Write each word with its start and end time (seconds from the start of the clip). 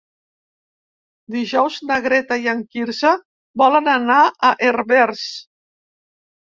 Dijous 1.35 1.77
na 1.91 1.99
Greta 2.07 2.39
i 2.47 2.51
en 2.55 2.65
Quirze 2.73 3.13
volen 3.65 3.93
anar 3.97 4.19
a 4.25 4.55
Herbers. 4.69 5.33